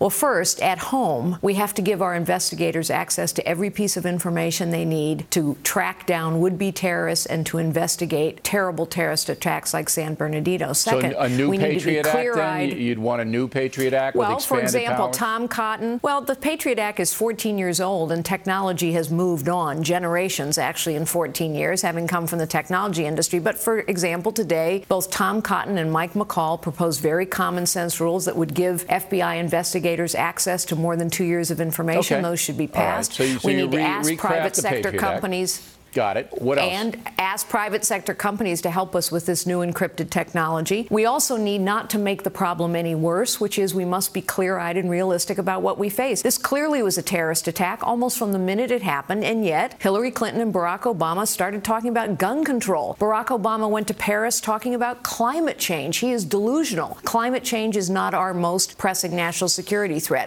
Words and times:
Well, 0.00 0.10
first, 0.10 0.62
at 0.62 0.78
home, 0.78 1.40
we 1.42 1.54
have 1.54 1.74
to 1.74 1.82
give 1.82 2.02
our 2.02 2.14
investigators 2.14 2.88
access 2.88 3.32
to 3.32 3.44
every 3.44 3.68
piece 3.68 3.96
of 3.96 4.06
information 4.06 4.70
they 4.70 4.84
need 4.84 5.28
to 5.32 5.56
track 5.64 6.06
down 6.06 6.38
would 6.38 6.56
be 6.56 6.70
terrorists 6.70 7.26
and 7.26 7.44
to 7.46 7.58
investigate 7.58 8.44
terrible 8.44 8.86
terrorist 8.86 9.28
attacks 9.28 9.74
like 9.74 9.88
San 9.88 10.14
Bernardino. 10.14 10.72
Second, 10.72 11.14
so 11.14 11.18
a 11.18 11.28
new 11.28 11.50
we 11.50 11.58
Patriot 11.58 12.04
need 12.04 12.04
to 12.04 12.12
be 12.12 12.28
Act, 12.28 12.36
then? 12.36 12.78
You'd 12.78 13.00
want 13.00 13.22
a 13.22 13.24
new 13.24 13.48
Patriot 13.48 13.92
Act 13.92 14.14
well, 14.14 14.28
with 14.28 14.38
expanded 14.38 14.62
Well, 14.62 14.70
for 14.70 14.78
example, 14.78 15.06
powers? 15.06 15.16
Tom 15.16 15.48
Cotton. 15.48 16.00
Well, 16.00 16.20
the 16.20 16.36
Patriot 16.36 16.78
Act 16.78 17.00
is 17.00 17.12
14 17.12 17.58
years 17.58 17.80
old, 17.80 18.12
and 18.12 18.24
technology 18.24 18.92
has 18.92 19.10
moved 19.10 19.48
on 19.48 19.82
generations, 19.82 20.58
actually, 20.58 20.94
in 20.94 21.06
14 21.06 21.56
years, 21.56 21.82
having 21.82 22.06
come 22.06 22.28
from 22.28 22.38
the 22.38 22.46
technology 22.46 23.04
industry. 23.04 23.40
But 23.40 23.58
for 23.58 23.80
example, 23.80 24.30
today, 24.30 24.84
both 24.86 25.10
Tom 25.10 25.42
Cotton 25.42 25.76
and 25.76 25.90
Mike 25.90 26.12
McCaul 26.12 26.62
proposed 26.62 27.00
very 27.00 27.26
common 27.26 27.66
sense 27.66 27.98
rules 28.00 28.26
that 28.26 28.36
would 28.36 28.54
give 28.54 28.86
FBI 28.86 29.40
investigators 29.40 29.87
access 30.14 30.64
to 30.66 30.76
more 30.76 30.96
than 30.96 31.08
two 31.10 31.24
years 31.24 31.50
of 31.50 31.60
information. 31.60 32.16
Okay. 32.18 32.22
Those 32.22 32.40
should 32.40 32.58
be 32.58 32.64
All 32.74 32.82
right. 32.82 32.94
passed. 32.94 33.14
So 33.14 33.22
you- 33.24 33.38
so 33.38 33.48
we 33.48 33.54
need 33.54 33.72
to 33.72 33.80
ask 33.80 34.16
private 34.16 34.56
sector 34.56 34.92
companies. 34.92 35.58
Act. 35.58 35.77
Got 35.94 36.16
it. 36.16 36.28
What 36.32 36.58
else? 36.58 36.72
And 36.72 37.00
ask 37.18 37.48
private 37.48 37.84
sector 37.84 38.14
companies 38.14 38.60
to 38.62 38.70
help 38.70 38.94
us 38.94 39.10
with 39.10 39.26
this 39.26 39.46
new 39.46 39.60
encrypted 39.60 40.10
technology. 40.10 40.86
We 40.90 41.06
also 41.06 41.36
need 41.36 41.60
not 41.60 41.90
to 41.90 41.98
make 41.98 42.22
the 42.22 42.30
problem 42.30 42.76
any 42.76 42.94
worse, 42.94 43.40
which 43.40 43.58
is 43.58 43.74
we 43.74 43.84
must 43.84 44.12
be 44.12 44.20
clear 44.20 44.58
eyed 44.58 44.76
and 44.76 44.90
realistic 44.90 45.38
about 45.38 45.62
what 45.62 45.78
we 45.78 45.88
face. 45.88 46.22
This 46.22 46.38
clearly 46.38 46.82
was 46.82 46.98
a 46.98 47.02
terrorist 47.02 47.48
attack 47.48 47.80
almost 47.82 48.18
from 48.18 48.32
the 48.32 48.38
minute 48.38 48.70
it 48.70 48.82
happened, 48.82 49.24
and 49.24 49.44
yet 49.44 49.80
Hillary 49.80 50.10
Clinton 50.10 50.40
and 50.40 50.52
Barack 50.52 50.82
Obama 50.82 51.26
started 51.26 51.64
talking 51.64 51.90
about 51.90 52.18
gun 52.18 52.44
control. 52.44 52.96
Barack 53.00 53.26
Obama 53.26 53.68
went 53.68 53.88
to 53.88 53.94
Paris 53.94 54.40
talking 54.40 54.74
about 54.74 55.02
climate 55.02 55.58
change. 55.58 55.98
He 55.98 56.12
is 56.12 56.24
delusional. 56.24 56.98
Climate 57.04 57.44
change 57.44 57.76
is 57.76 57.88
not 57.88 58.14
our 58.14 58.34
most 58.34 58.78
pressing 58.78 59.16
national 59.16 59.48
security 59.48 60.00
threat. 60.00 60.26